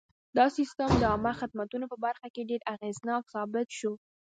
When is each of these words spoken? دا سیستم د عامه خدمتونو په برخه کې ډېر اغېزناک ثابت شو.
دا 0.37 0.45
سیستم 0.57 0.89
د 0.97 1.03
عامه 1.11 1.33
خدمتونو 1.41 1.85
په 1.91 1.97
برخه 2.05 2.27
کې 2.33 2.47
ډېر 2.49 2.61
اغېزناک 2.73 3.23
ثابت 3.35 3.67
شو. 3.79 3.93